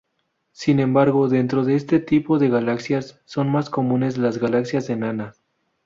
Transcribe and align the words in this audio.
Sin 0.51 0.79
embargo, 0.79 1.29
dentro 1.29 1.63
de 1.63 1.75
este 1.75 1.99
tipo 1.99 2.39
de 2.39 2.49
galaxias, 2.49 3.19
son 3.25 3.51
más 3.51 3.69
comunes 3.69 4.17
las 4.17 4.39
galaxias 4.39 4.89
enanas. 4.89 5.43